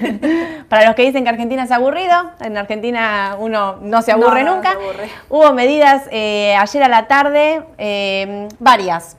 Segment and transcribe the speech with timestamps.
[0.68, 4.76] Para los que dicen que Argentina es aburrido, en Argentina uno no se aburre nunca.
[5.28, 9.16] Hubo medidas eh, ayer a la tarde, eh, varias,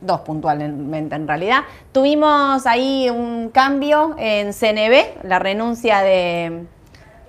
[0.00, 1.60] dos puntualmente en realidad.
[1.92, 6.66] Tuvimos ahí un cambio en CNB, la renuncia de,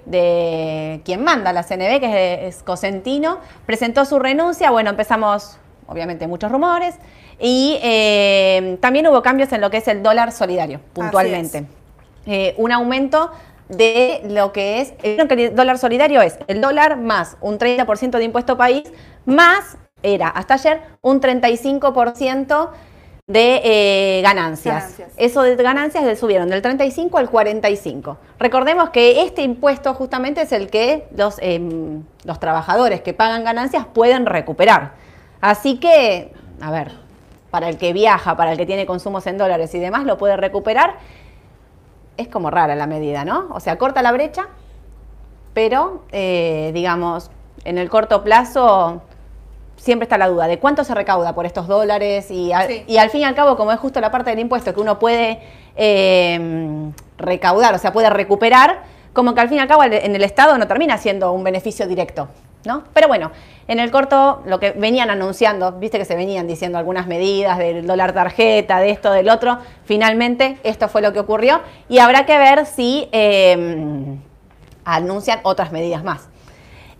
[0.05, 6.51] de quien manda la CNB, que es, Cosentino, presentó su renuncia, bueno, empezamos obviamente muchos
[6.51, 6.95] rumores,
[7.39, 11.65] y eh, también hubo cambios en lo que es el dólar solidario, puntualmente.
[12.25, 13.31] Eh, un aumento
[13.69, 18.57] de lo que es, el dólar solidario es el dólar más un 30% de impuesto
[18.57, 18.83] país,
[19.25, 22.69] más era hasta ayer un 35%
[23.27, 24.99] de eh, ganancias.
[25.15, 28.17] Eso de ganancias le subieron del 35 al 45.
[28.39, 33.85] Recordemos que este impuesto justamente es el que los, em, los trabajadores que pagan ganancias
[33.85, 34.93] pueden recuperar.
[35.39, 36.91] Así que, a ver,
[37.51, 40.35] para el que viaja, para el que tiene consumos en dólares y demás, lo puede
[40.35, 40.95] recuperar.
[42.21, 43.47] Es como rara la medida, ¿no?
[43.51, 44.47] O sea, corta la brecha,
[45.53, 47.31] pero, eh, digamos,
[47.65, 49.01] en el corto plazo
[49.75, 52.67] siempre está la duda de cuánto se recauda por estos dólares y, al
[53.09, 55.39] fin y al cabo, como es justo la parte del impuesto que uno puede
[55.75, 60.23] em, recaudar, o sea, puede recuperar, como que al fin y al cabo en el
[60.23, 62.27] Estado no termina siendo un beneficio directo.
[62.63, 62.83] ¿No?
[62.93, 63.31] Pero bueno,
[63.67, 67.87] en el corto lo que venían anunciando, viste que se venían diciendo algunas medidas del
[67.87, 72.37] dólar tarjeta, de esto, del otro, finalmente esto fue lo que ocurrió y habrá que
[72.37, 74.19] ver si em,
[74.85, 76.29] anuncian otras medidas más.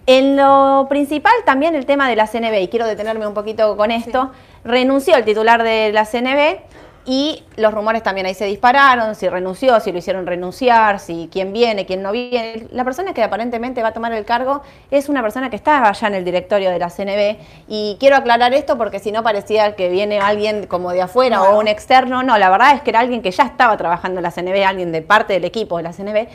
[0.08, 3.92] En lo principal también el tema de la CNB, y quiero detenerme un poquito con
[3.92, 4.32] esto,
[4.64, 6.62] renunció el titular de la CNB
[7.06, 11.52] y los rumores también ahí se dispararon, si renunció, si lo hicieron renunciar, si quién
[11.54, 12.68] viene, quién no viene.
[12.72, 16.08] La persona que aparentemente va a tomar el cargo es una persona que estaba ya
[16.08, 19.90] en el directorio de la CNB y quiero aclarar esto porque si no parecía que
[19.90, 23.22] viene alguien como de afuera o un externo, no, la verdad es que era alguien
[23.22, 26.28] que ya estaba trabajando en la CNB, alguien de parte del equipo de la CNB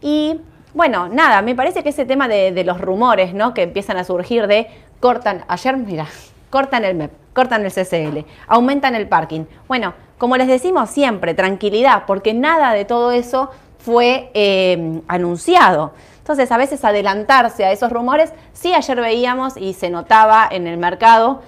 [0.00, 0.40] y
[0.74, 3.52] bueno, nada, me parece que ese tema de, los rumores, ¿no?
[3.52, 4.68] Que empiezan a surgir de
[5.00, 6.06] cortan, ayer, mira,
[6.48, 9.44] cortan el MEP, cortan el CCL, aumentan el parking.
[9.68, 15.94] Bueno, como les decimos siempre, tranquilidad, porque nada de todo eso fue eh, anunciado.
[16.18, 20.76] Entonces, a veces adelantarse a esos rumores, sí ayer veíamos y se notaba en el
[20.76, 21.42] mercado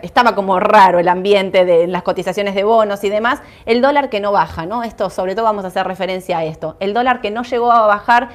[0.00, 4.20] estaba como raro el ambiente de las cotizaciones de bonos y demás, el dólar que
[4.20, 4.82] no baja, ¿no?
[4.82, 7.86] Esto, sobre todo vamos a hacer referencia a esto, el dólar que no llegó a
[7.86, 8.30] bajar,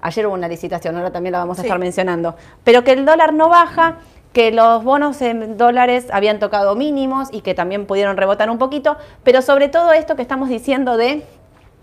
[0.00, 3.34] ayer hubo una licitación, ahora también la vamos a estar mencionando, pero que el dólar
[3.34, 3.98] no baja,
[4.32, 8.96] que los bonos en dólares habían tocado mínimos y que también pudieron rebotar un poquito,
[9.24, 11.24] pero sobre todo esto que estamos diciendo de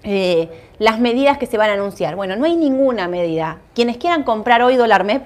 [0.04, 0.50] eh,
[0.80, 2.16] las medidas que se van a anunciar.
[2.16, 3.58] Bueno, no hay ninguna medida.
[3.76, 5.24] Quienes quieran comprar hoy dólar MEP,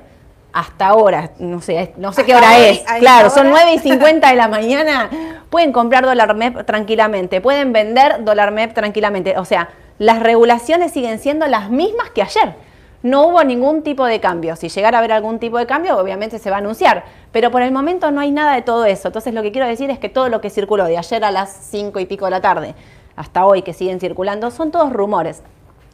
[0.53, 4.35] hasta ahora, no sé, no sé qué hora es, claro, son 9 y 50 de
[4.35, 5.09] la mañana,
[5.49, 9.37] pueden comprar dólar MEP tranquilamente, pueden vender dólar MEP tranquilamente.
[9.37, 12.55] O sea, las regulaciones siguen siendo las mismas que ayer.
[13.03, 14.55] No hubo ningún tipo de cambio.
[14.55, 17.03] Si llegara a haber algún tipo de cambio, obviamente se va a anunciar.
[17.31, 19.07] Pero por el momento no hay nada de todo eso.
[19.07, 21.51] Entonces lo que quiero decir es que todo lo que circuló de ayer a las
[21.71, 22.75] 5 y pico de la tarde
[23.15, 25.41] hasta hoy que siguen circulando son todos rumores.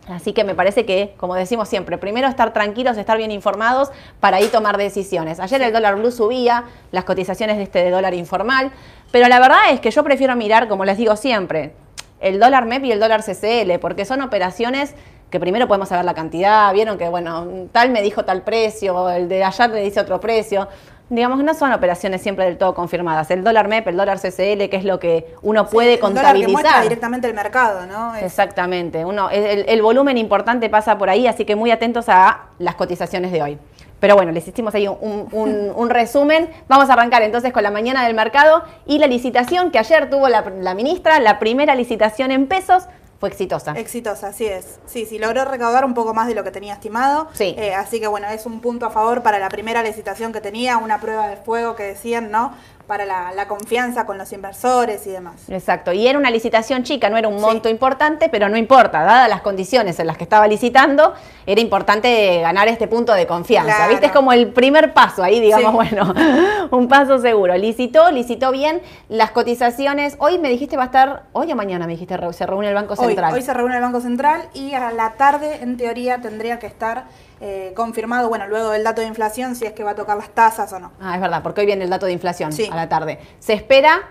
[0.10, 3.92] Así que me parece que, como decimos siempre, primero estar tranquilos, estar bien informados
[4.22, 5.40] para ahí tomar decisiones.
[5.42, 8.72] Ayer el dólar blue subía, las cotizaciones de este de dólar informal,
[9.12, 11.74] pero la verdad es que yo prefiero mirar, como les digo siempre,
[12.22, 14.96] el dólar MEP y el dólar CCL, porque son operaciones
[15.30, 19.28] que primero podemos saber la cantidad, vieron que, bueno, tal me dijo tal precio, el
[19.28, 20.68] de allá me dice otro precio
[21.10, 23.32] digamos, no son operaciones siempre del todo confirmadas.
[23.32, 26.52] El dólar MEP, el dólar CCL, que es lo que uno puede el contabilizar.
[26.52, 28.16] Dólar que directamente el mercado, ¿no?
[28.16, 29.06] Exactamente.
[29.06, 33.42] Uno, el, volumen importante pasa por ahí, así que muy atentos a las cotizaciones de
[33.42, 33.58] hoy.
[34.00, 36.50] Pero bueno, les hicimos ahí un, resumen.
[36.68, 40.28] Vamos a arrancar entonces con la mañana del mercado y la licitación que ayer tuvo
[40.28, 42.84] la, la ministra, la primera licitación en pesos
[43.20, 43.72] fue exitosa.
[43.74, 44.80] Exitosa, así es.
[44.86, 47.28] Sí, sí, logró recaudar un poco más de lo que tenía estimado.
[47.34, 47.56] Sí.
[47.58, 50.78] Eh, así que bueno, es un punto a favor para la primera licitación que tenía,
[50.78, 52.54] una prueba de fuego que decían, ¿no?
[52.88, 55.50] Para la, confianza con los inversores y demás.
[55.50, 59.30] Exacto, y era una licitación chica, no era un monto importante, pero no importa, dadas
[59.30, 61.14] las condiciones en las que estaba licitando,
[61.46, 64.08] era importante ganar este punto de confianza, ¿viste?
[64.08, 66.14] Es como el primer paso ahí, digamos, bueno,
[66.72, 67.56] un paso seguro.
[67.58, 71.94] Licitó, licitó bien las cotizaciones, hoy me dijiste va a estar, hoy o mañana me
[71.94, 73.34] dijiste, se reúne el Banco Central.
[73.34, 76.68] Hoy, hoy se reúne el Banco Central y a la tarde, en teoría, tendría que
[76.68, 77.06] estar
[77.40, 80.30] eh, confirmado, bueno, luego del dato de inflación, si es que va a tocar las
[80.30, 80.92] tasas o no.
[81.00, 83.20] Ah, es verdad, porque hoy viene el dato de inflación a la tarde.
[83.40, 84.02] ¿Se espera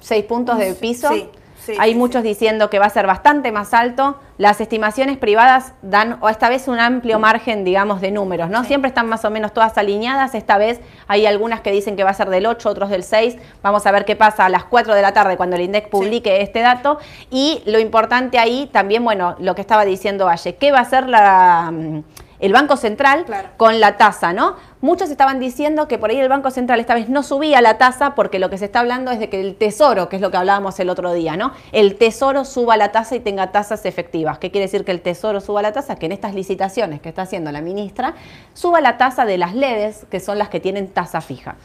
[0.00, 1.10] seis puntos de piso?
[1.12, 1.30] Sí.
[1.78, 4.18] Hay muchos diciendo que va a ser bastante más alto.
[4.36, 8.64] Las estimaciones privadas dan o esta vez un amplio margen, digamos, de números, ¿no?
[8.64, 10.34] Siempre están más o menos todas alineadas.
[10.34, 13.36] Esta vez hay algunas que dicen que va a ser del 8, otros del 6.
[13.62, 16.42] Vamos a ver qué pasa a las 4 de la tarde cuando el INDEC publique
[16.42, 16.98] este dato.
[17.30, 21.08] Y lo importante ahí también, bueno, lo que estaba diciendo Valle, ¿qué va a ser
[21.08, 22.02] la mm,
[22.38, 23.26] el Banco Central
[23.56, 24.56] con la tasa, ¿no?
[24.80, 28.14] Muchos estaban diciendo que por ahí el Banco Central esta vez no subía la tasa
[28.14, 30.36] porque lo que se está hablando es de que el Tesoro, que es lo que
[30.36, 31.52] hablábamos el otro día, ¿no?
[31.72, 34.38] El Tesoro suba la tasa y tenga tasas efectivas.
[34.38, 35.96] ¿Qué quiere decir que el Tesoro suba la tasa?
[35.96, 38.14] Que en estas licitaciones que está haciendo la ministra,
[38.52, 41.56] suba la tasa de las LEDs, que son las que tienen tasa fija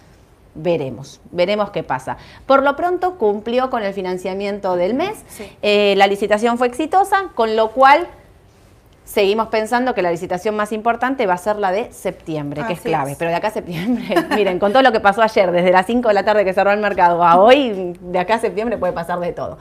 [0.56, 2.18] veremos, veremos qué pasa.
[2.46, 5.24] Por lo pronto cumplió con el financiamiento del mes,
[5.62, 8.08] eh, la licitación fue exitosa, con lo cual
[9.10, 12.82] seguimos pensando que la licitación más importante va a ser la de septiembre, que es
[12.82, 13.16] clave.
[13.18, 14.04] Pero de acá a septiembre,
[14.36, 16.72] miren, con todo lo que pasó ayer, desde las 5 de la tarde que cerró
[16.72, 19.58] el mercado a hoy, de acá a septiembre puede pasar de todo.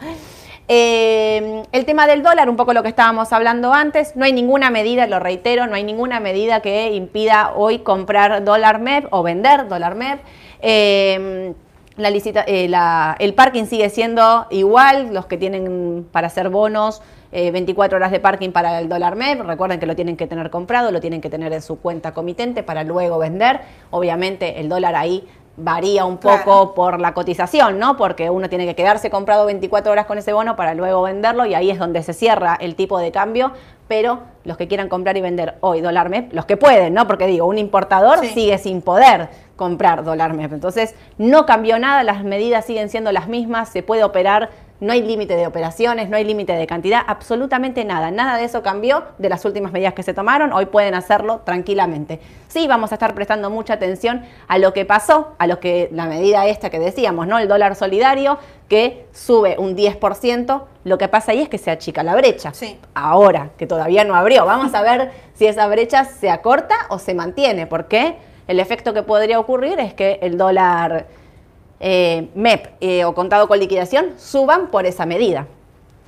[0.71, 4.69] Eh, el tema del dólar, un poco lo que estábamos hablando antes, no hay ninguna
[4.69, 9.67] medida, lo reitero, no hay ninguna medida que impida hoy comprar dólar MEP o vender
[9.67, 10.21] dólar MEP.
[10.61, 11.55] Eh,
[11.97, 17.97] la eh, el parking sigue siendo igual, los que tienen para hacer bonos 24 eh,
[17.97, 21.01] horas de parking para el dólar MEP, recuerden que lo tienen que tener comprado, lo
[21.01, 23.61] tienen que tener en su cuenta comitente para luego vender.
[23.91, 25.27] Obviamente el dólar ahí
[25.59, 27.97] varía un poco por la cotización, ¿no?
[27.97, 31.55] Porque uno tiene que quedarse comprado 24 horas con ese bono para luego venderlo y
[31.55, 33.53] ahí es donde se cierra el tipo de cambio,
[33.89, 37.07] pero los que quieran comprar y vender hoy dólar MEP, los que pueden, ¿no?
[37.07, 40.53] Porque digo, un importador sigue sin poder comprar dólar MEP.
[40.53, 45.03] Entonces, no cambió nada, las medidas siguen siendo las mismas, se puede operar no hay
[45.03, 48.11] límite de operaciones, no hay límite de cantidad, absolutamente nada.
[48.11, 50.53] Nada de eso cambió de las últimas medidas que se tomaron.
[50.53, 52.21] Hoy pueden hacerlo tranquilamente.
[52.47, 56.07] Sí, vamos a estar prestando mucha atención a lo que pasó, a lo que la
[56.07, 57.39] medida esta que decíamos, ¿no?
[57.39, 58.39] El dólar solidario
[58.69, 60.63] que sube un 10%.
[60.85, 62.55] Lo que pasa ahí es que se achica la brecha.
[62.55, 62.79] Sí.
[62.95, 64.47] Ahora, que todavía no abrió.
[64.47, 68.17] Vamos a ver si esa brecha se acorta o se mantiene, porque
[68.47, 71.07] el efecto que podría ocurrir es que el dólar
[71.81, 75.47] eh, MEP eh, o contado con liquidación suban por esa medida.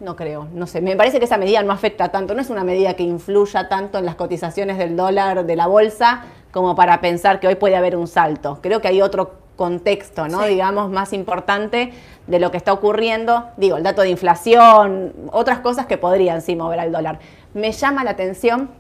[0.01, 2.65] No creo, no sé, me parece que esa medida no afecta tanto, no es una
[2.65, 7.39] medida que influya tanto en las cotizaciones del dólar de la bolsa como para pensar
[7.39, 8.59] que hoy puede haber un salto.
[8.63, 10.43] Creo que hay otro contexto, ¿no?
[10.45, 11.93] Digamos, más importante
[12.27, 13.51] de lo que está ocurriendo.
[13.59, 17.19] Digo, el dato de inflación, otras cosas que podrían sí mover al dólar.
[17.53, 18.71] Me llama la atención,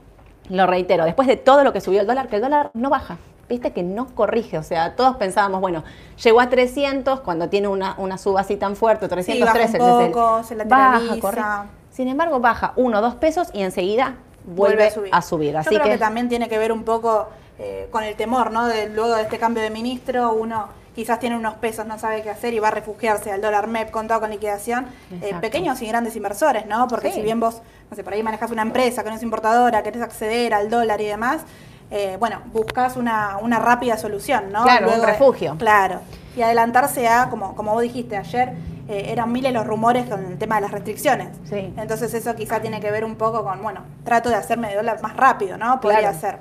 [0.49, 3.19] lo reitero, después de todo lo que subió el dólar, que el dólar no baja
[3.50, 5.85] viste que no corrige, o sea, todos pensábamos, bueno,
[6.23, 10.12] llegó a 300 cuando tiene una, una suba así tan fuerte, 313, sí, baja un
[10.12, 14.14] poco, se baja, Sin embargo, baja uno o dos pesos y enseguida
[14.44, 15.56] vuelve, a subir.
[15.56, 18.67] Así Yo creo que, también tiene que ver un poco eh, con el temor, ¿no?
[18.67, 22.31] De, luego de este cambio de ministro, uno quizás tiene unos pesos, no sabe qué
[22.31, 24.87] hacer y va a refugiarse al dólar MEP contado con liquidación,
[25.23, 26.88] eh, pequeños y grandes inversores, ¿no?
[26.88, 29.82] Porque si bien vos, no sé, por ahí manejas una empresa que no es importadora,
[29.82, 31.43] querés acceder al dólar y demás,
[31.91, 34.63] eh, bueno, buscas una, una, rápida solución, ¿no?
[34.63, 35.57] Claro, un refugio.
[35.59, 36.01] claro.
[36.37, 38.55] Y adelantarse a, como, como vos dijiste ayer,
[38.89, 41.29] eh, eran miles los rumores con el tema de las restricciones.
[41.45, 41.73] Sí.
[41.77, 45.03] Entonces eso quizá tiene que ver un poco con, bueno, trato de hacerme de dólar
[45.03, 45.81] más rápido, ¿no?
[45.81, 46.39] Podría ser.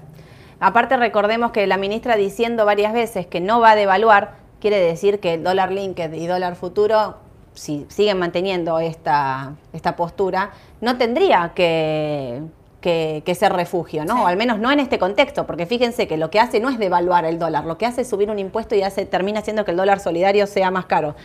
[0.60, 5.20] Aparte recordemos que la ministra diciendo varias veces que no va a devaluar, quiere decir
[5.20, 7.18] que el dólar linked y dólar futuro,
[7.54, 10.52] si siguen manteniendo esta, esta postura,
[10.82, 12.42] no tendría que,
[12.82, 14.24] que, ser refugio, ¿no?
[14.24, 16.80] O al menos no en este contexto, porque fíjense que lo que hace no es
[16.80, 19.72] devaluar el dólar, lo que hace es subir un impuesto y hace, termina haciendo que
[19.72, 21.16] el dólar solidario sea más caro.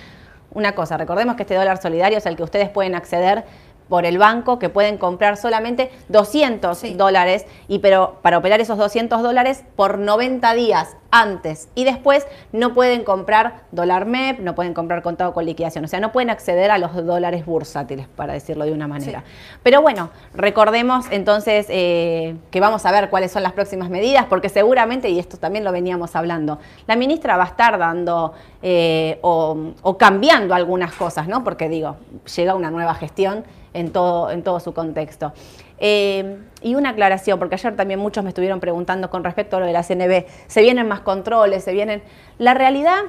[0.52, 3.44] Una cosa, recordemos que este dólar solidario es al que ustedes pueden acceder
[3.88, 9.22] por el banco que pueden comprar solamente 200 dólares, y pero para operar esos 200
[9.22, 15.00] dólares por 90 días antes y después no pueden comprar dólar MEP, no pueden comprar
[15.00, 18.72] contado con liquidación, o sea, no pueden acceder a los dólares bursátiles, para decirlo de
[18.72, 19.22] una manera.
[19.62, 24.48] Pero bueno, recordemos entonces eh, que vamos a ver cuáles son las próximas medidas, porque
[24.48, 29.56] seguramente, y esto también lo veníamos hablando, la ministra va a estar dando eh, o,
[29.82, 31.44] o cambiando algunas cosas, ¿no?
[31.44, 31.96] Porque digo,
[32.34, 35.32] llega una nueva gestión en todo, en todo su contexto.
[35.78, 39.66] Eh, y una aclaración, porque ayer también muchos me estuvieron preguntando con respecto a lo
[39.66, 42.02] de la CNB, se vienen más controles, se vienen...
[42.38, 43.02] La realidad,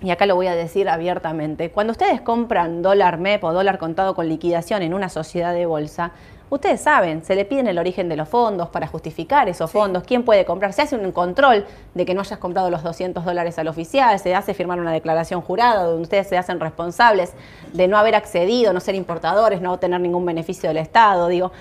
[0.00, 4.14] y acá lo voy a decir abiertamente, cuando ustedes compran dólar MEP o dólar contado
[4.14, 6.12] con liquidación en una sociedad de bolsa,
[6.50, 10.24] Ustedes saben, se le piden el origen de los fondos para justificar esos fondos, quién
[10.24, 13.68] puede comprar, se hace un control de que no hayas comprado los 200 dólares al
[13.68, 17.34] oficial, se hace firmar una declaración jurada donde ustedes se hacen responsables
[17.74, 21.52] de no haber accedido, no ser importadores, no tener ningún beneficio del Estado, digo.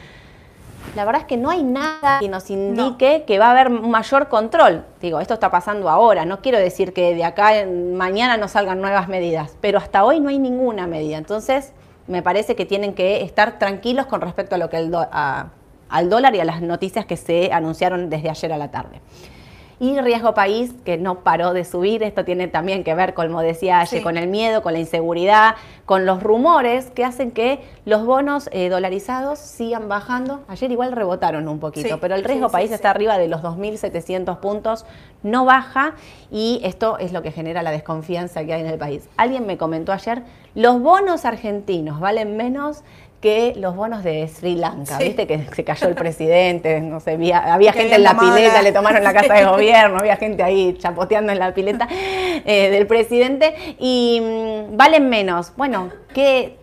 [0.96, 4.30] La verdad es que no hay nada que nos indique que va a haber mayor
[4.30, 4.84] control.
[5.02, 9.08] Digo, esto está pasando ahora, no quiero decir que de acá mañana no salgan nuevas
[9.08, 11.18] medidas, pero hasta hoy no hay ninguna medida.
[11.18, 11.74] Entonces,
[12.08, 14.96] me parece que tienen que estar tranquilos con respecto a lo que el
[15.90, 19.00] al dólar y a las noticias que se anunciaron desde ayer a la tarde.
[19.80, 23.80] Y riesgo país, que no paró de subir, esto tiene también que ver, como decía
[23.80, 25.56] ayer, con el miedo, con la inseguridad,
[25.86, 30.42] con los rumores que hacen que los bonos eh, dolarizados sigan bajando.
[30.48, 34.86] Ayer igual rebotaron un poquito, pero el riesgo país está arriba de los 2.700 puntos,
[35.22, 35.94] no baja
[36.32, 39.08] y esto es lo que genera la desconfianza que hay en el país.
[39.16, 40.24] Alguien me comentó ayer,
[40.56, 42.84] los bonos argentinos valen menos
[43.22, 47.74] que los bonos de Sri Lanka, viste que se cayó el presidente, no sé, había,
[47.74, 51.40] gente en la pileta, le tomaron la casa de gobierno, había gente ahí chapoteando en
[51.40, 55.54] la pileta eh, del presidente y mm, valen menos.
[55.58, 56.58] Bueno, que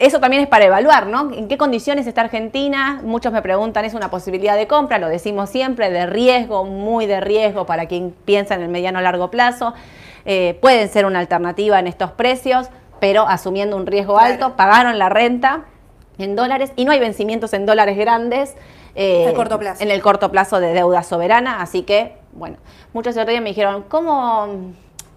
[0.00, 1.30] eso también es para evaluar, ¿no?
[1.32, 3.00] ¿En qué condiciones está Argentina?
[3.04, 4.98] Muchos me preguntan, ¿es una posibilidad de compra?
[4.98, 9.02] Lo decimos siempre, de riesgo, muy de riesgo para quien piensa en el mediano o
[9.02, 9.74] largo plazo.
[10.24, 15.10] Eh, pueden ser una alternativa en estos precios, pero asumiendo un riesgo alto, pagaron la
[15.10, 15.64] renta,
[16.22, 18.54] en dólares y no hay vencimientos en dólares grandes.
[18.94, 19.82] Eh, corto plazo.
[19.82, 22.56] En el corto plazo de deuda soberana, así que, bueno,
[22.92, 24.72] muchos el otro día me dijeron, ¿cómo...?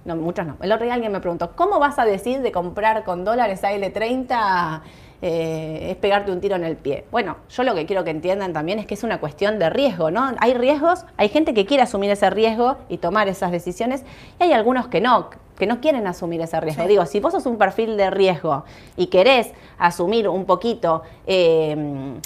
[0.05, 0.57] No, muchos no.
[0.62, 3.72] El otro día alguien me preguntó, ¿cómo vas a decir de comprar con dólares a
[3.72, 4.81] L30?
[5.25, 7.06] Eh, es pegarte un tiro en el pie.
[7.10, 10.12] Bueno, yo lo que quiero que entiendan también es que es una cuestión de riesgo,
[10.12, 10.36] ¿no?
[10.38, 14.03] Hay riesgos, hay gente que quiere asumir ese riesgo y tomar esas decisiones,
[14.38, 16.86] y hay algunos que no, que no quieren asumir ese riesgo.
[16.88, 18.65] Digo, si vos sos un perfil de riesgo
[18.98, 22.20] y querés asumir un poquito, eh,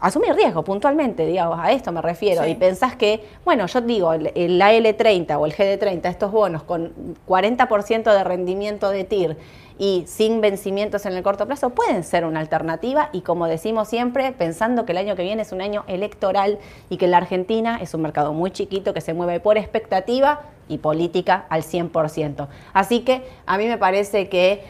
[0.00, 4.32] asumir riesgo puntualmente, digamos, a esto me refiero, y pensás que, bueno, yo digo, el,
[4.34, 6.92] el AL30 o el GD30, estos bonos con
[7.28, 9.36] 40% de rendimiento de TIR,
[9.78, 14.32] y sin vencimientos en el corto plazo pueden ser una alternativa y como decimos siempre,
[14.32, 17.92] pensando que el año que viene es un año electoral y que la Argentina es
[17.94, 22.48] un mercado muy chiquito que se mueve por expectativa y política al 100%.
[22.72, 24.64] Así que a mí me parece que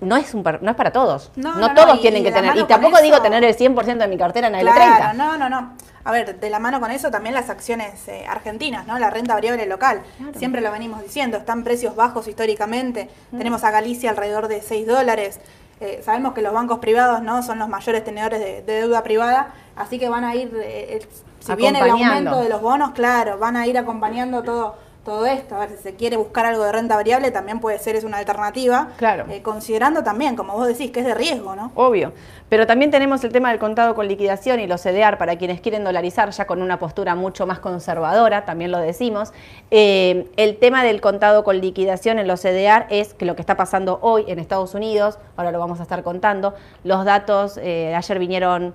[0.00, 1.30] no es, un, no es para todos.
[1.36, 2.56] No, todos tienen que tener.
[2.56, 5.72] Y tampoco digo tener el 100% de mi cartera en el claro, No, no, no.
[6.04, 8.98] A ver, de la mano con eso también las acciones eh, argentinas, ¿no?
[8.98, 10.02] La renta variable local.
[10.36, 13.08] Siempre lo venimos diciendo, están precios bajos históricamente.
[13.30, 13.38] Mm.
[13.38, 15.38] Tenemos a Galicia alrededor de 6 dólares.
[15.80, 19.98] Eh, sabemos que los bancos privados no son los mayores tenedores de, deuda privada, así
[19.98, 21.06] que van a ir, eh,
[21.40, 25.56] si viene el aumento de los bonos, claro, van a ir acompañando todo todo esto.
[25.56, 28.18] A ver, si se quiere buscar algo de renta variable, también puede ser es una
[28.18, 28.88] alternativa.
[28.96, 29.26] Claro.
[29.28, 31.72] Eh, considerando también, como vos decís, que es de riesgo, ¿no?
[31.74, 32.12] Obvio.
[32.48, 35.84] Pero también tenemos el tema del contado con liquidación y los CDR para quienes quieren
[35.84, 39.32] dolarizar ya con una postura mucho más conservadora, también lo decimos.
[39.70, 43.56] Eh, el tema del contado con liquidación en los CDR es que lo que está
[43.56, 46.54] pasando hoy en Estados Unidos, ahora lo vamos a estar contando,
[46.84, 48.74] los datos eh, ayer vinieron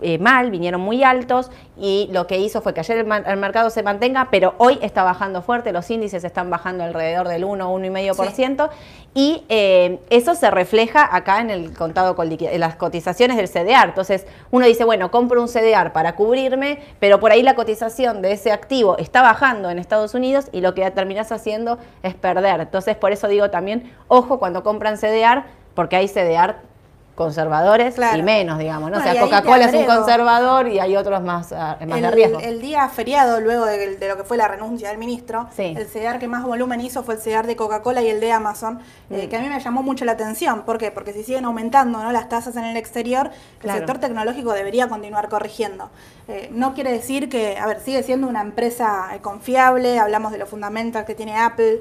[0.00, 3.82] eh, mal, vinieron muy altos y lo que hizo fue que ayer el, mercado se
[3.82, 8.70] mantenga, pero hoy está bajando fuerte, los índices están bajando alrededor del 1, 1,5%
[9.14, 13.88] y eh, eso se refleja acá en el contado con en las cotizaciones del CDR.
[13.88, 18.32] Entonces uno dice, bueno, compro un CDR para cubrirme, pero por ahí la cotización de
[18.32, 22.60] ese activo está bajando en Estados Unidos y lo que terminas haciendo es perder.
[22.60, 25.44] Entonces por eso digo también, ojo cuando compran CDR,
[25.74, 26.71] porque hay CDR
[27.14, 28.98] conservadores y menos, digamos, ¿no?
[28.98, 32.40] o sea, Coca-Cola es un conservador y hay otros más, ah, más el, de riesgo.
[32.40, 36.26] El día feriado, luego de, lo que fue la renuncia del ministro, el CEDAR que
[36.26, 39.28] más volumen hizo fue el CEDAR de Coca-Cola y el de Amazon, eh, mm.
[39.28, 40.62] que a mí me llamó mucho la atención.
[40.62, 40.90] ¿Por qué?
[40.90, 42.12] Porque si siguen aumentando ¿no?
[42.12, 43.30] las tasas en el exterior,
[43.62, 45.90] el sector tecnológico debería continuar corrigiendo.
[46.28, 50.38] Eh, no quiere decir que, a ver, sigue siendo una empresa eh, confiable, hablamos de
[50.38, 51.80] los fundamentos que tiene Apple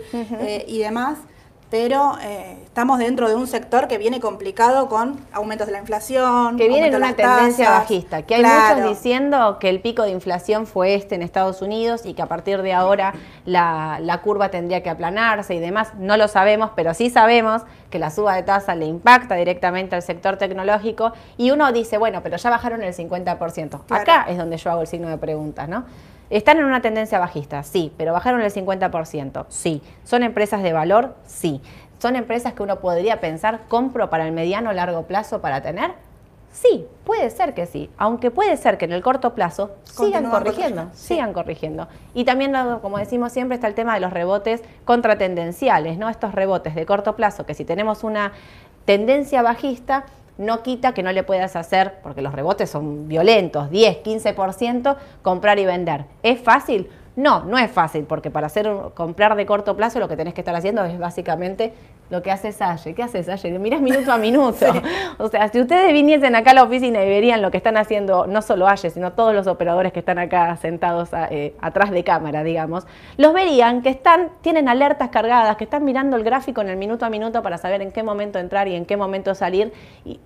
[0.67, 1.17] y demás,
[1.71, 6.57] pero eh, estamos dentro de un sector que viene complicado con aumentos de la inflación.
[6.57, 10.67] Que viene en una tendencia bajista, que hay muchos diciendo que el pico de inflación
[10.67, 13.13] fue este en Estados Unidos y que a partir de ahora
[13.45, 15.93] la, la, curva tendría que aplanarse y demás.
[15.97, 20.01] No lo sabemos, pero sí sabemos que la suba de tasa le impacta directamente al
[20.01, 23.81] sector tecnológico y uno dice, bueno, pero ya bajaron el 50%.
[23.89, 25.85] Acá es donde yo hago el signo de preguntas, ¿no?
[26.31, 27.61] ¿Están en una tendencia bajista?
[27.61, 29.45] Sí, pero bajaron el 50%.
[29.49, 29.81] Sí.
[30.05, 31.15] ¿Son empresas de valor?
[31.25, 31.61] Sí.
[31.99, 35.91] ¿Son empresas que uno podría pensar, compro para el mediano o largo plazo para tener?
[36.53, 40.89] Sí, puede ser que sí, aunque puede ser que en el corto plazo sigan corrigiendo,
[40.93, 41.87] sigan corrigiendo.
[42.13, 46.09] Y también, como decimos siempre, está el tema de los rebotes contratendenciales, ¿no?
[46.09, 48.33] Estos rebotes de corto plazo, que si tenemos una
[48.83, 50.05] tendencia bajista,
[50.37, 55.59] no quita que no le puedas hacer, porque los rebotes son violentos, 10, 15%, comprar
[55.59, 56.05] y vender.
[56.23, 56.89] ¿Es fácil?
[57.15, 60.41] No, no es fácil, porque para hacer comprar de corto plazo lo que tenés que
[60.41, 61.73] estar haciendo es básicamente
[62.11, 62.93] lo que hace Salle.
[62.93, 63.57] ¿Qué hace Salle?
[63.57, 64.65] Mirás minuto a minuto.
[65.17, 68.27] O sea, si ustedes viniesen acá a la oficina y verían lo que están haciendo,
[68.27, 72.43] no solo Aye, sino todos los operadores que están acá sentados eh, atrás de cámara,
[72.43, 72.85] digamos,
[73.17, 77.05] los verían que están, tienen alertas cargadas, que están mirando el gráfico en el minuto
[77.05, 79.71] a minuto para saber en qué momento entrar y en qué momento salir,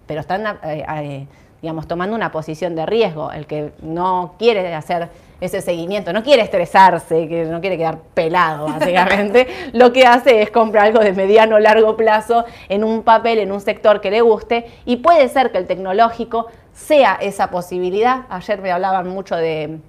[0.07, 1.27] pero están, eh, eh,
[1.61, 3.31] digamos, tomando una posición de riesgo.
[3.31, 5.09] El que no quiere hacer
[5.41, 10.51] ese seguimiento, no quiere estresarse, que no quiere quedar pelado, básicamente, lo que hace es
[10.51, 14.21] comprar algo de mediano o largo plazo en un papel, en un sector que le
[14.21, 18.25] guste, y puede ser que el tecnológico sea esa posibilidad.
[18.29, 19.79] Ayer me hablaban mucho de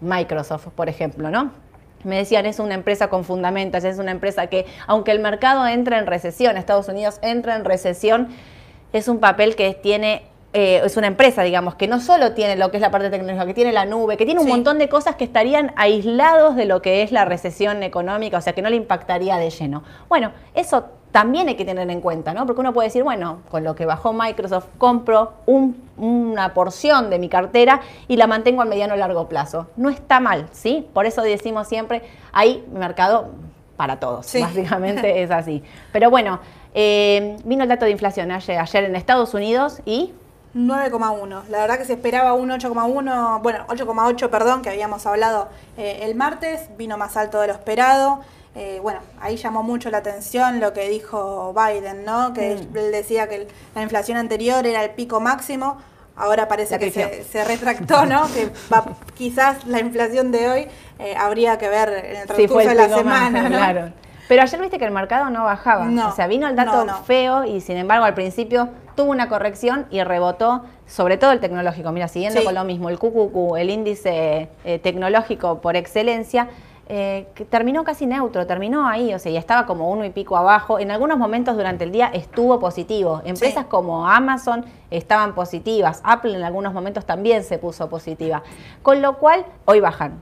[0.00, 1.50] Microsoft, por ejemplo, ¿no?
[2.04, 5.98] Me decían, es una empresa con fundamentos, es una empresa que, aunque el mercado entra
[5.98, 8.28] en recesión, Estados Unidos entra en recesión,
[8.92, 10.22] es un papel que tiene
[10.58, 13.44] eh, es una empresa, digamos, que no solo tiene lo que es la parte tecnológica,
[13.44, 16.80] que tiene la nube, que tiene un montón de cosas que estarían aislados de lo
[16.80, 19.82] que es la recesión económica, o sea, que no le impactaría de lleno.
[20.08, 22.46] Bueno, eso también hay que tener en cuenta, ¿no?
[22.46, 25.34] Porque uno puede decir, bueno, con lo que bajó Microsoft, compro
[25.98, 29.66] una porción de mi cartera y la mantengo a mediano o largo plazo.
[29.76, 30.88] No está mal, ¿sí?
[30.94, 32.00] Por eso decimos siempre,
[32.32, 33.28] hay mercado
[33.76, 35.62] para todos, básicamente es así.
[35.92, 36.40] Pero bueno,
[36.72, 40.14] eh, vino el dato de inflación ayer, ayer en Estados Unidos y
[40.56, 41.48] 9,1.
[41.48, 46.14] La verdad que se esperaba un 8,1, bueno, 8,8, perdón, que habíamos hablado eh, el
[46.14, 48.20] martes, vino más alto de lo esperado.
[48.54, 52.32] Eh, bueno, ahí llamó mucho la atención lo que dijo Biden, ¿no?
[52.32, 52.76] Que mm.
[52.76, 55.76] él decía que la inflación anterior era el pico máximo.
[56.16, 58.26] Ahora parece que se, retractó, ¿no?
[58.32, 58.50] que
[59.14, 63.42] quizás la inflación de hoy eh, habría que ver en el transcurso de la semana,
[63.42, 63.48] ¿no?
[63.58, 63.92] Claro.
[64.28, 65.88] Pero ayer viste que el mercado no bajaba.
[66.08, 70.02] o sea, vino el dato feo y sin embargo al principio tuvo una corrección y
[70.02, 71.92] rebotó, sobre todo el tecnológico.
[71.92, 76.48] Mira, siguiendo con lo mismo, el QQQ, el índice eh, tecnológico por excelencia,
[76.88, 80.78] eh, terminó casi neutro, terminó ahí, o sea, y estaba como uno y pico abajo.
[80.78, 83.22] En algunos momentos durante el día estuvo positivo.
[83.24, 88.44] Empresas como Amazon estaban positivas, Apple en algunos momentos también se puso positiva.
[88.82, 90.20] Con lo cual, hoy bajan.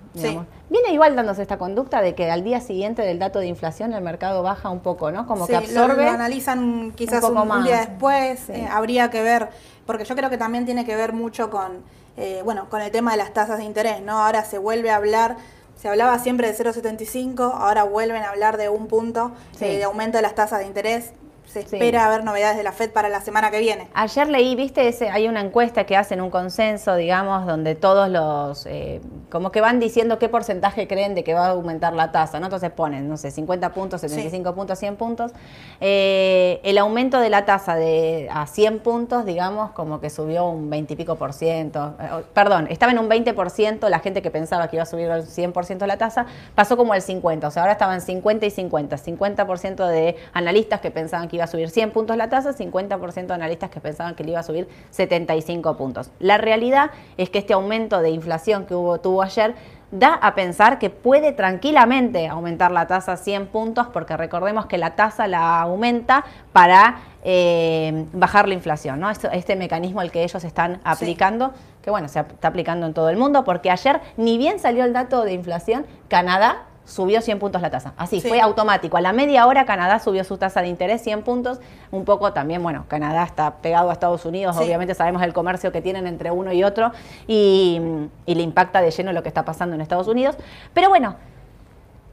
[0.70, 4.02] Viene igual dándose esta conducta de que al día siguiente del dato de inflación el
[4.02, 5.26] mercado baja un poco, ¿no?
[5.26, 6.04] Como que absorbe.
[6.04, 9.50] Lo, analizan quizás un, día después, eh, habría que ver,
[9.84, 11.84] porque yo creo que también tiene que ver mucho con,
[12.16, 14.24] eh, bueno, con el tema de las tasas de interés, ¿no?
[14.24, 15.36] Ahora se vuelve a hablar
[15.80, 20.18] se hablaba siempre de 0,75, ahora vuelven a hablar de un punto eh, de aumento
[20.18, 21.12] de las tasas de interés
[21.54, 23.86] se espera ver novedades de la FED para la semana que viene.
[23.94, 28.66] Ayer leí, viste, ese, hay una encuesta que hacen un consenso, digamos, donde todos los,
[28.66, 32.40] eh, como que van diciendo qué porcentaje creen de que va a aumentar la tasa,
[32.40, 32.46] ¿no?
[32.46, 35.32] Entonces ponen, no sé, 50 puntos, 75 puntos, 100 puntos.
[35.80, 40.68] Eh, el aumento de la tasa de a 100 puntos, digamos, como que subió un
[40.68, 41.94] 20 y pico por ciento.
[42.00, 44.86] Eh, perdón, estaba en un 20 por ciento, la gente que pensaba que iba a
[44.86, 46.26] subir al 100 por ciento la tasa,
[46.56, 50.16] pasó como al 50, o sea, ahora estaban 50 y 50, 50 por ciento de
[50.32, 53.80] analistas que pensaban que iba a subir 100 puntos la tasa, 50% de analistas que
[53.80, 56.10] pensaban que le iba a subir 75 puntos.
[56.18, 59.54] La realidad es que este aumento de inflación que hubo, tuvo ayer
[59.94, 64.96] da a pensar que puede tranquilamente aumentar la tasa 100 puntos, porque recordemos que la
[64.96, 69.08] tasa la aumenta para eh, bajar la inflación, ¿no?
[69.08, 73.08] Este, este, mecanismo al que ellos están aplicando, que bueno, se está aplicando en todo
[73.08, 77.62] el mundo, porque ayer ni bien salió el dato de inflación, Canadá subió 100 puntos
[77.62, 77.94] la tasa.
[77.96, 78.96] Así, fue automático.
[78.96, 81.60] A la media hora Canadá subió su tasa de interés 100 puntos.
[81.90, 85.80] Un poco también, bueno, Canadá está pegado a Estados Unidos, obviamente sabemos el comercio que
[85.80, 86.92] tienen entre uno y otro
[87.26, 87.80] y,
[88.26, 90.36] le impacta de lleno lo que está pasando en Estados Unidos.
[90.72, 91.16] Pero bueno,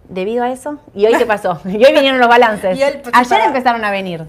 [0.08, 1.60] debido a eso, ¿y hoy qué pasó?
[1.66, 2.80] y hoy vinieron los balances.
[3.14, 4.26] Ayer empezaron a venir.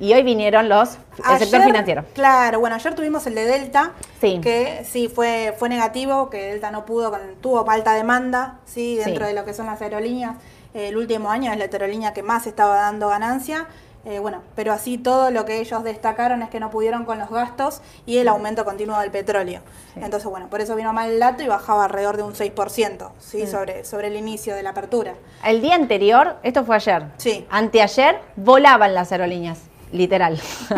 [0.00, 0.96] Y hoy vinieron los
[1.28, 2.04] el sector financiero.
[2.14, 6.86] Claro, bueno, ayer tuvimos el de Delta, que sí fue, fue negativo, que Delta no
[6.86, 10.36] pudo, tuvo alta demanda, sí, dentro de lo que son las aerolíneas.
[10.72, 13.66] el último año es la aerolínea que más estaba dando ganancia.
[14.04, 17.28] Eh, bueno, pero así todo lo que ellos destacaron es que no pudieron con los
[17.28, 19.60] gastos y el aumento continuo del petróleo.
[19.96, 23.46] Entonces, bueno, por eso vino mal el dato y bajaba alrededor de un 6%, ¿sí?
[23.48, 25.14] Sobre, sobre el inicio de la apertura.
[25.44, 27.06] El día anterior, esto fue ayer.
[27.16, 27.44] Sí.
[27.50, 29.58] Anteayer volaban las aerolíneas
[29.92, 30.36] literal.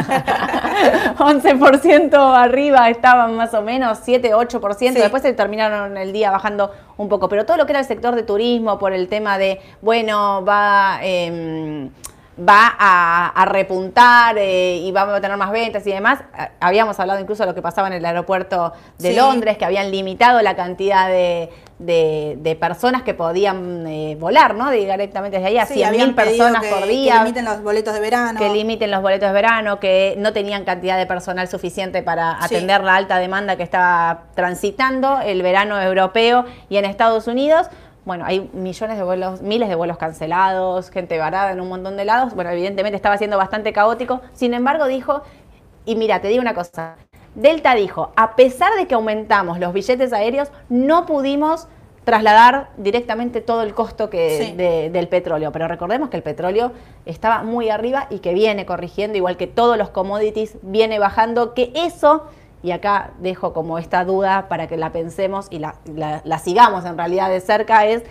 [1.18, 7.08] 11% arriba estaban más o menos, 7, 8%, después se terminaron el día bajando un
[7.08, 10.44] poco, pero todo lo que era el sector de turismo por el tema de, bueno,
[10.44, 11.00] va...
[11.02, 11.88] Eh,
[12.40, 16.20] va a, repuntar eh, y vamos a tener más ventas y demás.
[16.60, 20.40] Habíamos hablado incluso de lo que pasaba en el aeropuerto de Londres, que habían limitado
[20.42, 21.50] la cantidad de,
[22.60, 24.70] personas que podían eh, volar, ¿no?
[24.70, 27.14] Directamente desde ahí a 100.000 personas por día.
[27.14, 28.38] Que limiten los boletos de verano.
[28.38, 32.84] Que limiten los boletos de verano, que no tenían cantidad de personal suficiente para atender
[32.84, 37.68] la alta demanda que estaba transitando el verano europeo y en Estados Unidos
[38.10, 42.04] bueno, hay millones de vuelos, miles de vuelos cancelados, gente varada en un montón de
[42.04, 42.34] lados.
[42.34, 44.20] Bueno, evidentemente estaba siendo bastante caótico.
[44.32, 45.22] Sin embargo, dijo,
[45.84, 46.96] y mira, te digo una cosa,
[47.36, 51.68] Delta dijo, a pesar de que aumentamos los billetes aéreos, no pudimos
[52.02, 55.52] trasladar directamente todo el costo que del petróleo.
[55.52, 56.72] Pero recordemos que el petróleo
[57.06, 61.70] estaba muy arriba y que viene corrigiendo, igual que todos los commodities, viene bajando, que
[61.76, 62.24] eso,
[62.62, 67.30] y acá dejo como esta duda para que la pensemos y la, sigamos en realidad
[67.30, 68.02] de cerca, es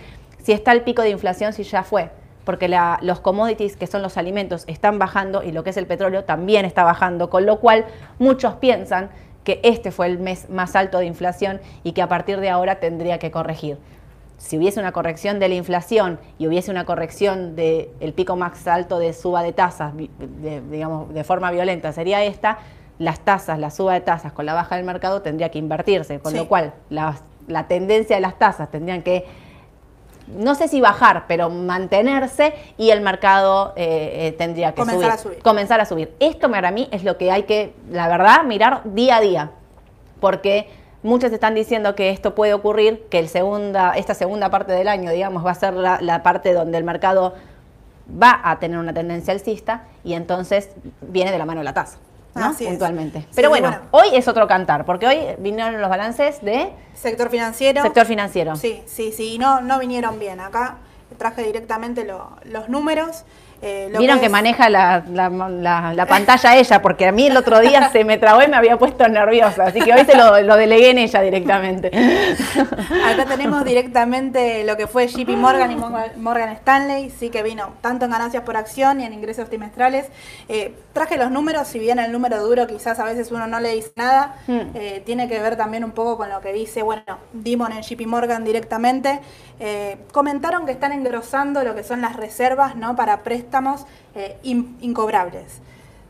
[0.42, 2.10] si está el pico de inflación, si ya fue.
[2.44, 2.68] Porque
[3.02, 6.64] los commodities, que son los alimentos, están bajando y lo que es el petróleo también
[6.64, 7.84] está bajando, con lo cual
[8.18, 9.10] muchos piensan
[9.44, 12.80] que este fue el mes más alto de inflación y que a partir de ahora
[12.80, 13.78] tendría que corregir.
[14.38, 18.98] Si hubiese una corrección de la inflación y hubiese una corrección del pico más alto
[18.98, 19.92] de suba de tasas,
[20.70, 22.58] digamos, de forma violenta, sería esta,
[23.00, 26.36] las tasas, la suba de tasas con la baja del mercado tendría que invertirse, con
[26.36, 27.16] lo cual la,
[27.48, 29.24] la tendencia de las tasas tendrían que
[30.36, 35.16] no sé si bajar, pero mantenerse y el mercado eh, eh, tendría que comenzar A
[35.16, 35.38] subir.
[35.38, 36.14] Comenzar a subir.
[36.20, 39.50] Esto para mí es lo que hay que, la verdad, mirar día a día.
[40.20, 40.68] Porque
[41.02, 45.10] muchos están diciendo que esto puede ocurrir, que el segunda, esta segunda parte del año,
[45.10, 47.34] digamos, va a ser la, la parte donde el mercado
[48.22, 51.98] va a tener una tendencia alcista y entonces viene de la mano la tasa.
[52.34, 52.54] ¿No?
[52.54, 53.26] Puntualmente.
[53.34, 56.72] Pero bueno, hoy es otro cantar, porque hoy vinieron los balances de...
[56.94, 57.82] Sector financiero.
[57.82, 58.56] Sector financiero.
[58.56, 60.40] Sí, sí, sí, no, no vinieron bien.
[60.40, 60.76] Acá
[61.18, 63.24] traje directamente los números.
[63.62, 68.16] Eh, Vieron que, maneja la, pantalla ella, porque a mí el otro día se me
[68.16, 71.90] trabó y me había puesto nerviosa, así que hoy se lo, delegué en ella directamente.
[73.06, 75.76] Acá tenemos directamente lo que fue JP Morgan y
[76.18, 80.06] Morgan Stanley, sí que vino tanto en ganancias por acción y en ingresos trimestrales.
[80.48, 83.74] Eh, traje los números, si bien el número duro quizás a veces uno no le
[83.74, 84.60] dice nada, hmm.
[84.74, 88.06] eh, tiene que ver también un poco con lo que dice, bueno, Dimon en JP
[88.06, 89.20] Morgan directamente.
[90.12, 92.96] comentaron que están engrosando lo que son las reservas ¿no?
[92.96, 93.84] para préstamos préstamos
[94.14, 95.60] eh, incobrables.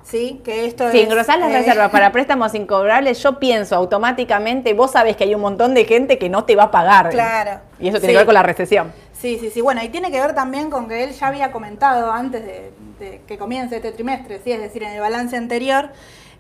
[0.03, 0.41] ¿Sí?
[0.45, 5.17] Que esto si engrosás las eh, reservas para préstamos incobrables, yo pienso automáticamente, vos sabés
[5.17, 7.11] que hay un montón de gente que no te va a pagar.
[7.11, 7.61] Claro.
[7.79, 8.93] Y eso tiene que ver con la recesión.
[9.13, 9.61] Sí, sí, sí.
[9.61, 13.39] Bueno, y tiene que ver también con que él ya había comentado antes de, que
[13.39, 14.53] comience este trimestre, ¿sí?
[14.53, 15.91] es decir, en el balance anterior,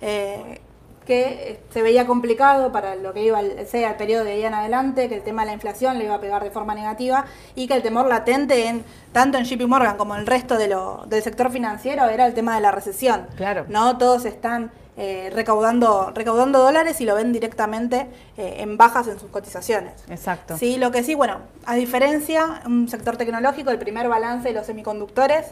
[0.03, 0.61] eh,
[1.07, 4.55] que eh, se veía complicado para lo que iba sea el periodo de ahí en
[4.55, 7.67] adelante, que el tema de la inflación le iba a pegar de forma negativa y
[7.67, 11.05] que el temor latente en tanto en JP Morgan como en el resto de lo,
[11.07, 13.27] del sector financiero era el tema de la recesión.
[13.37, 13.65] Claro.
[13.69, 19.19] No todos están eh, recaudando, recaudando dólares y lo ven directamente eh, en bajas en
[19.19, 19.95] sus cotizaciones.
[20.11, 20.59] Exacto.
[20.59, 24.67] Sí, lo que sí, bueno, a diferencia, un sector tecnológico, el primer balance de los
[24.67, 25.47] semiconductores,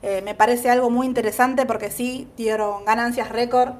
[0.00, 3.72] me parece algo muy interesante porque sí dieron ganancias récord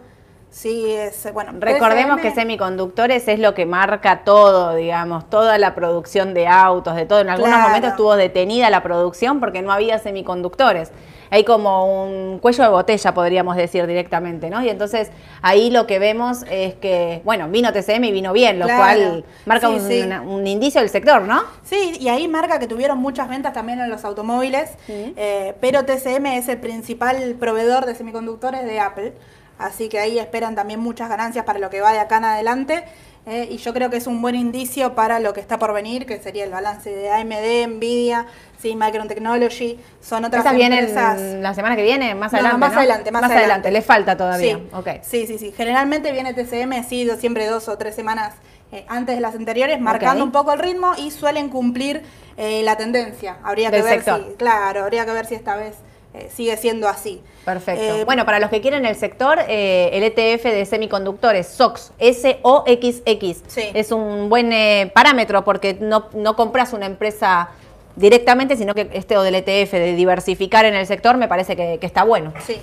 [0.50, 1.52] Sí, es, bueno.
[1.58, 7.06] Recordemos que semiconductores es lo que marca todo, digamos, toda la producción de autos, de
[7.06, 7.20] todo.
[7.20, 10.90] En algunos momentos estuvo detenida la producción porque no había semiconductores.
[11.30, 14.62] Hay como un cuello de botella, podríamos decir directamente, ¿no?
[14.62, 15.10] Y entonces
[15.42, 19.68] ahí lo que vemos es que, bueno, vino TCM y vino bien, lo cual marca
[19.68, 21.42] un, indicio del sector, ¿no?
[21.64, 26.26] Sí, y ahí marca que tuvieron muchas ventas también en los automóviles, eh, pero TCM
[26.38, 29.12] es el principal proveedor de semiconductores de Apple.
[29.58, 32.84] Así que ahí esperan también muchas ganancias para lo que va de acá en adelante.
[33.26, 36.06] Eh, y yo creo que es un buen indicio para lo que está por venir,
[36.06, 38.24] que sería el balance de AMD, Nvidia,
[38.58, 41.16] sí, Micron Technology, son otras ¿Esas empresas.
[41.18, 42.14] vienen la semana que viene?
[42.14, 42.58] Más adelante.
[42.58, 43.70] más adelante, más, adelante.
[43.70, 44.56] Le falta todavía.
[44.56, 44.68] Sí.
[44.72, 45.00] Okay.
[45.02, 45.52] sí, sí, sí.
[45.54, 48.32] Generalmente viene TCM, sí, siempre dos o tres semanas
[48.72, 52.02] eh, antes de las anteriores, marcando un poco el ritmo y suelen cumplir
[52.38, 53.36] eh, la tendencia.
[53.42, 55.74] Habría que ver si, claro, habría que ver si esta vez
[56.14, 57.20] eh, sigue siendo así.
[57.44, 57.82] Perfecto.
[57.82, 63.42] Eh, bueno, para los que quieren el sector, eh, el ETF de semiconductores, SOX, S-O-X-X,
[63.56, 64.50] es un buen
[64.92, 67.50] parámetro porque no, no compras una empresa
[67.96, 71.78] directamente, sino que este o del ETF de diversificar en el sector me parece que,
[71.78, 72.32] que, está bueno.
[72.46, 72.58] Sí,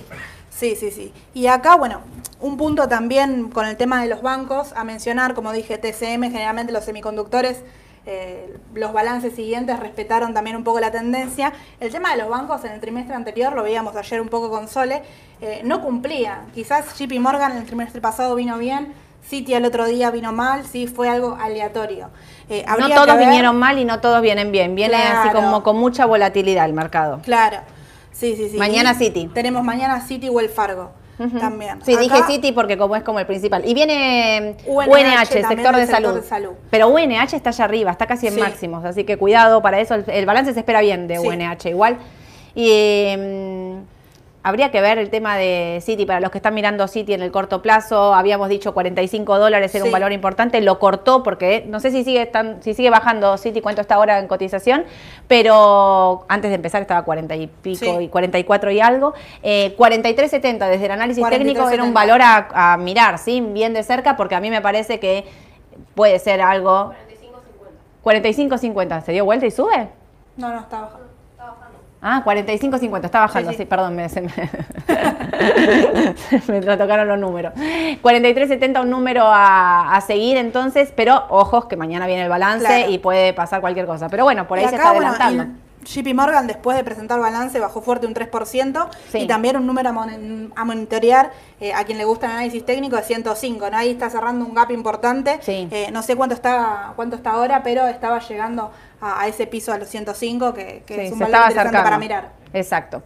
[0.50, 1.12] sí, sí, sí.
[1.34, 2.00] Y acá, bueno,
[2.40, 6.72] un punto también con el tema de los bancos a mencionar, como dije, TCM, generalmente
[6.72, 7.62] los semiconductores
[8.06, 11.52] eh, los balances siguientes respetaron también un poco la tendencia.
[11.80, 14.68] El tema de los bancos en el trimestre anterior, lo veíamos ayer un poco con
[14.68, 15.02] Sole,
[15.40, 16.42] eh, no cumplía.
[16.54, 18.94] Quizás JP Morgan en el trimestre pasado vino bien,
[19.28, 22.10] Citi el otro día vino mal, sí, fue algo aleatorio.
[22.48, 26.06] Eh, no todos vinieron mal y no todos vienen bien, viene así como con mucha
[26.06, 27.20] volatilidad el mercado.
[27.24, 27.58] Claro,
[28.12, 28.56] sí, sí, sí.
[28.56, 29.26] Mañana Citi.
[29.34, 30.92] Tenemos mañana Citi o el Fargo
[31.40, 31.78] también.
[31.84, 33.62] Sí, dije City porque como es como el principal.
[33.66, 36.52] Y viene UNH, sector, de, salud.
[36.70, 39.94] Pero UNH está allá arriba, está casi en máximos, así que cuidado para eso.
[39.94, 41.98] El, balance se espera bien de UNH igual.
[42.54, 43.95] Y mm,
[44.46, 47.32] habría que ver el tema de City, para los que están mirando City en el
[47.32, 51.90] corto plazo, habíamos dicho 45 dólares era un valor importante, lo cortó porque no sé
[51.90, 52.30] si sigue,
[52.60, 54.84] si sigue bajando City, cuánto está ahora en cotización,
[55.26, 59.14] pero antes de empezar estaba 40 y pico y 44 y algo.
[59.42, 63.40] Eh, 43.70 desde el análisis técnico era un valor a, mirar, ¿sí?
[63.40, 65.24] bien de cerca, porque a mí me parece que
[65.96, 66.92] puede ser algo...
[68.04, 68.60] 45.50.
[68.60, 69.88] 45.50, ¿se dio vuelta y sube?
[70.36, 71.05] No, no, está bajando.
[72.02, 74.06] Ah, 45.50, está bajando, sí, perdón, me,
[76.48, 77.52] me, tocaron los números.
[77.54, 83.32] 43.70 un número a, seguir entonces, pero ojos que mañana viene el balance y puede
[83.32, 84.08] pasar cualquier cosa.
[84.08, 85.46] Pero bueno, por ahí se está adelantando.
[85.86, 90.64] JP Morgan, después de presentar balance, bajó fuerte un 3% y también un número a,
[90.64, 93.70] monitorear eh, a quien le gusta el análisis técnico de 105.
[93.70, 93.76] ¿no?
[93.76, 95.38] Ahí está cerrando un gap importante.
[95.46, 99.78] Eh, no sé cuánto está, cuánto está ahora, pero estaba llegando a, ese piso de
[99.78, 102.30] los 105, que, es un valor interesante para mirar.
[102.52, 103.02] Exacto.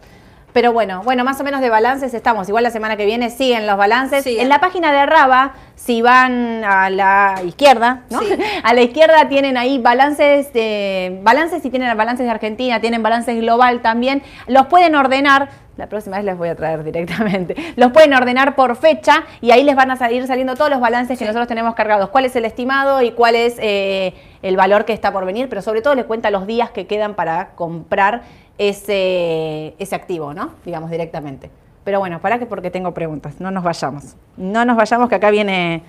[0.53, 2.47] Pero bueno, bueno, más o menos de balances estamos.
[2.49, 4.25] Igual la semana que viene siguen los balances.
[4.25, 8.19] En la página de Raba, si van a la izquierda, ¿no?
[8.63, 13.39] A la izquierda tienen ahí balances de balances, si tienen balances de Argentina, tienen balances
[13.39, 14.21] global también.
[14.47, 15.49] Los pueden ordenar.
[15.77, 17.55] La próxima vez les voy a traer directamente.
[17.77, 21.17] Los pueden ordenar por fecha y ahí les van a salir saliendo todos los balances
[21.17, 22.09] que nosotros tenemos cargados.
[22.09, 25.47] ¿Cuál es el estimado y cuál es eh, el valor que está por venir?
[25.49, 28.23] Pero sobre todo les cuenta los días que quedan para comprar
[28.69, 30.51] ese, ese activo, ¿no?
[30.63, 31.49] Digamos directamente.
[31.83, 34.15] Pero bueno, para que porque tengo preguntas, no nos vayamos.
[34.37, 35.81] No nos vayamos que acá viene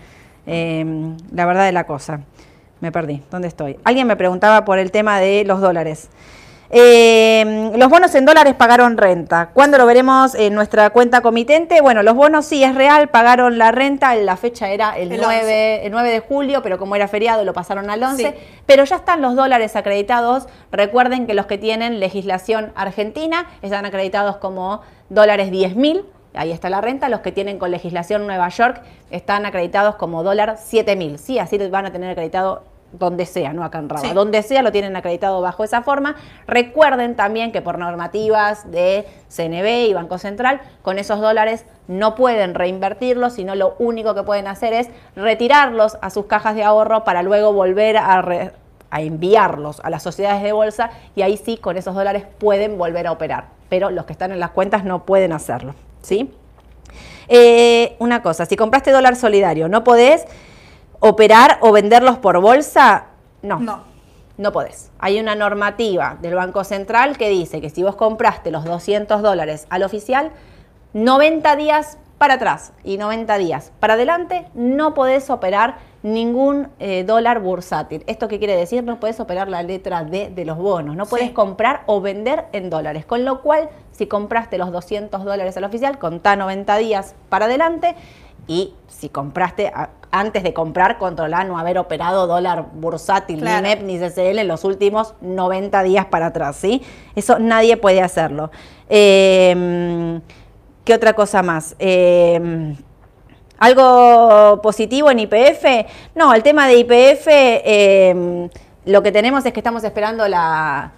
[0.47, 2.21] em, la verdad de la cosa.
[2.81, 3.77] Me perdí, ¿dónde estoy?
[3.85, 6.09] Alguien me preguntaba por el tema de los dólares.
[6.75, 9.51] Eh, los bonos en dólares pagaron renta.
[9.53, 11.83] ¿Cuándo lo veremos en nuestra cuenta comitente?
[11.83, 15.93] Bueno, los bonos sí es real, pagaron la renta, la fecha era el, 9, el
[15.93, 18.35] 9 de julio, pero como era feriado lo pasaron al 11.
[18.65, 20.47] Pero ya están los dólares acreditados.
[20.71, 24.81] Recuerden que los que tienen legislación argentina están acreditados como
[25.11, 26.07] dólares 10 mil.
[26.33, 27.11] Ahí está la renta.
[27.11, 28.81] Los que tienen con legislación Nueva York
[29.11, 31.19] están acreditados como dólar 7 mil.
[31.19, 34.73] Sí, así van a tener acreditado donde sea, no acá en Raba, donde sea lo
[34.73, 36.17] tienen acreditado bajo esa forma.
[36.47, 42.55] Recuerden también que por normativas de CNB y Banco Central, con esos dólares no pueden
[42.55, 47.23] reinvertirlos, sino lo único que pueden hacer es retirarlos a sus cajas de ahorro para
[47.23, 48.53] luego volver a,
[48.93, 53.13] enviarlos a las sociedades de bolsa y ahí sí con esos dólares pueden volver a
[53.13, 56.31] operar, pero los que están en las cuentas no pueden hacerlo, ¿sí?
[57.29, 60.27] Eh, una cosa, si compraste dólar solidario, no podés
[61.05, 63.07] operar o venderlos por bolsa,
[63.43, 63.59] no.
[63.59, 63.81] No.
[64.39, 64.91] No podés.
[65.01, 69.67] Hay una normativa del Banco Central que dice que si vos compraste los 200 dólares
[69.69, 70.31] al oficial,
[70.95, 77.41] 90 días para atrás y 90 días para adelante no podés operar ningún eh, dólar
[77.41, 78.05] bursátil.
[78.07, 78.85] ¿Esto qué quiere decir?
[78.85, 82.71] No podés operar la letra D de los bonos, no podés comprar o vender en
[82.71, 83.05] dólares.
[83.05, 87.97] Con lo cual, si compraste los 200 dólares al oficial, contá 90 días para adelante
[88.47, 89.73] y si compraste
[90.11, 94.65] antes de comprar, controlar no haber operado dólar bursátil, ni MEP, ni CCL en los
[94.65, 96.83] últimos 90 días para atrás, ¿sí?
[97.17, 98.51] Eso nadie puede hacerlo.
[98.89, 100.21] Em,
[100.85, 101.77] ¿Qué otra cosa más?
[101.79, 102.77] Em,
[103.59, 105.87] ¿Algo positivo en IPF?
[106.15, 108.49] No, el tema de IPF, em,
[108.85, 110.93] lo que tenemos es que estamos esperando la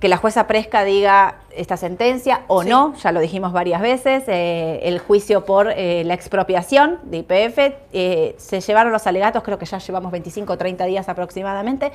[0.00, 4.80] que la jueza Presca diga esta sentencia o no, ya lo dijimos varias veces, eh,
[4.82, 7.58] el juicio por eh, la expropiación de IPF,
[7.92, 11.92] eh, se llevaron los alegatos, creo que ya llevamos 25 o 30 días aproximadamente,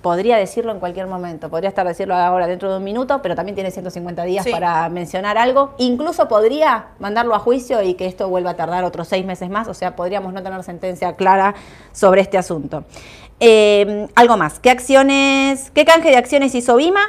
[0.00, 3.54] podría decirlo en cualquier momento, podría estar decirlo ahora dentro de un minuto, pero también
[3.54, 8.52] tiene 150 días para mencionar algo, incluso podría mandarlo a juicio y que esto vuelva
[8.52, 11.54] a tardar otros seis meses más, o sea, podríamos no tener sentencia clara
[11.92, 12.84] sobre este asunto.
[14.14, 17.02] algo más, ¿qué acciones, qué canje de acciones hizo Vima?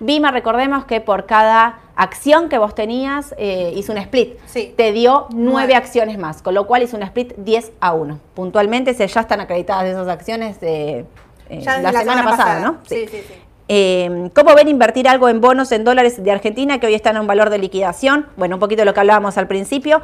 [0.00, 4.38] Vima, recordemos que por cada acción que vos tenías, eh, hizo un split.
[4.76, 8.18] Te dio nueve, acciones más, con lo cual hizo un split 10 a 1.
[8.34, 11.04] Puntualmente se, ya están acreditadas esas acciones de
[11.48, 12.78] eh, la, semana, pasada, ¿no?
[12.88, 13.34] Sí, sí, sí.
[13.66, 17.20] Eh, ¿Cómo ven invertir algo en bonos en dólares de Argentina que hoy están a
[17.20, 18.26] un valor de liquidación?
[18.36, 20.02] Bueno, un poquito de lo que hablábamos al principio.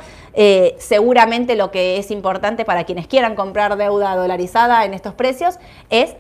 [0.79, 5.59] seguramente lo que es importante para quienes quieran comprar deuda dolarizada en estos precios
[5.91, 6.15] es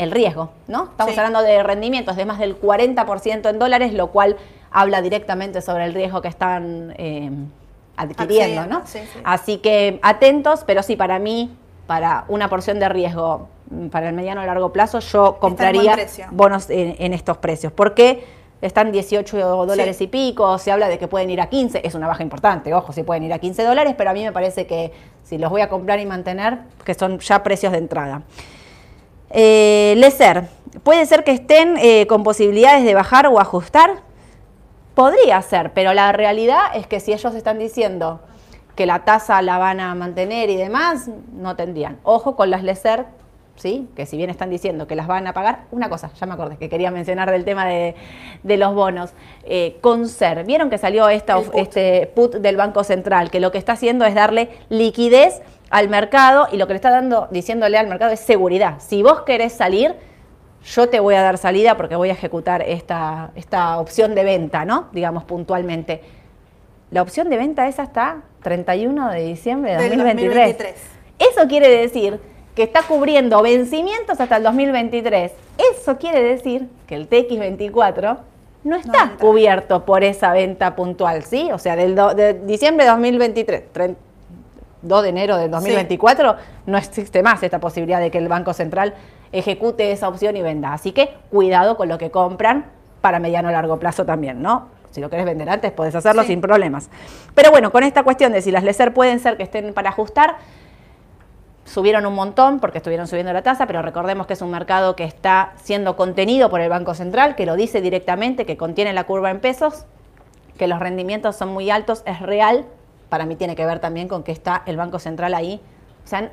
[0.00, 0.84] el riesgo, ¿no?
[0.84, 4.36] Estamos hablando de rendimientos de más del 40% en dólares, lo cual
[4.70, 7.30] habla directamente sobre el riesgo que están eh,
[7.96, 8.82] adquiriendo, ¿no?
[9.24, 11.54] Así que atentos, pero sí, para mí,
[11.86, 15.96] para una porción de riesgo mm, para el mediano o largo plazo, yo compraría
[16.30, 17.70] bonos en, estos precios.
[17.70, 18.24] porque
[18.62, 22.06] Están 18 dólares y pico, se habla de que pueden ir a 15, es una
[22.06, 24.92] baja importante, ojo, si pueden ir a 15 dólares, pero a mí me parece que
[25.24, 28.22] si los voy a comprar y mantener, que son ya precios de entrada.
[29.30, 30.48] Eh, Lecer,
[30.82, 34.02] ¿puede ser que estén eh, con posibilidades de bajar o ajustar?
[35.00, 38.20] podría ser, pero la realidad es que si ellos están diciendo
[38.76, 41.98] que la tasa la van a mantener y demás, no tendrían.
[42.02, 43.06] Ojo con las LESER,
[43.56, 43.88] ¿sí?
[43.96, 46.58] que si bien están diciendo que las van a pagar, una cosa, ya me acordé,
[46.58, 47.94] que quería mencionar del tema de,
[48.42, 49.12] los bonos.
[49.44, 53.30] Eh, con SER, ¿vieron que salió esta, este put del Banco Central?
[53.30, 55.40] Que lo que está haciendo es darle liquidez
[55.70, 58.74] al mercado y lo que le está dando, diciéndole al mercado es seguridad.
[58.78, 59.94] Si vos querés salir,
[60.64, 64.64] yo te voy a dar salida porque voy a ejecutar esta, esta opción de venta,
[64.64, 64.88] ¿no?
[64.92, 66.02] Digamos puntualmente.
[66.90, 70.56] La opción de venta es hasta 31 de diciembre de 2023.
[71.18, 72.18] Eso quiere decir
[72.54, 75.32] que está cubriendo vencimientos hasta el 2023.
[75.72, 78.18] Eso quiere decir que el TX24
[78.64, 81.50] no está cubierto por esa venta puntual, ¿sí?
[81.52, 83.62] O sea, del de diciembre de 2023,
[84.82, 88.94] 2 de enero del 2024, no existe más esta posibilidad de que el Banco Central
[89.32, 90.72] ejecute esa opción y venda.
[90.72, 92.66] Así que cuidado con lo que compran
[93.00, 94.68] para mediano o largo plazo también, ¿no?
[94.90, 96.90] Si lo querés vender antes, podés hacerlo sin problemas.
[97.34, 100.36] Pero bueno, con esta cuestión de si las LESER pueden ser que estén para ajustar,
[101.64, 105.04] subieron un montón porque estuvieron subiendo la tasa, pero recordemos que es un mercado que
[105.04, 109.30] está siendo contenido por el Banco Central, que lo dice directamente, que contiene la curva
[109.30, 109.86] en pesos,
[110.58, 112.66] que los rendimientos son muy altos, es real.
[113.10, 115.60] Para mí tiene que ver también con que está el Banco Central ahí.
[116.02, 116.32] O sea,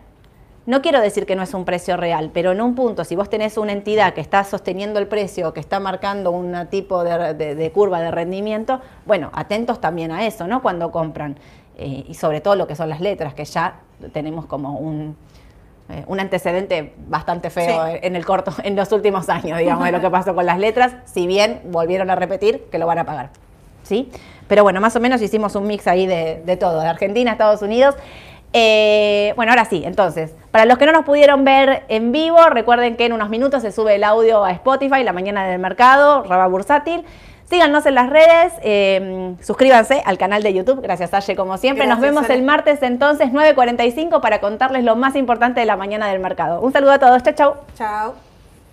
[0.68, 3.30] no quiero decir que no es un precio real, pero en un punto, si vos
[3.30, 8.02] tenés una entidad que está sosteniendo el precio, que está marcando un tipo de, curva
[8.02, 10.62] de rendimiento, bueno, atentos también a eso, ¿no?
[10.62, 11.38] Cuando compran.
[11.78, 13.80] Eh, y sobre todo lo que son las letras, que ya
[14.12, 15.16] tenemos como un,
[15.90, 20.02] eh, un antecedente bastante feo en el corto, en los últimos años, digamos, de lo
[20.02, 23.30] que pasó con las letras, si bien volvieron a repetir que lo van a pagar.
[23.88, 24.10] ¿Sí?
[24.48, 27.62] Pero bueno, más o menos hicimos un mix ahí de, de todo, de Argentina, Estados
[27.62, 27.96] Unidos.
[28.54, 32.96] Eh, bueno, ahora sí, entonces, para los que no nos pudieron ver en vivo, recuerden
[32.96, 36.48] que en unos minutos se sube el audio a Spotify, la mañana del mercado, Raba
[36.48, 37.06] Bursátil.
[37.50, 41.88] Síganos en las redes, eh, suscríbanse al canal de YouTube, gracias Aye como siempre.
[41.88, 46.20] Nos vemos el martes entonces 9.45 para contarles lo más importante de la mañana del
[46.20, 46.60] mercado.
[46.60, 47.58] Un saludo a todos, chao chao.
[47.78, 48.27] Chao.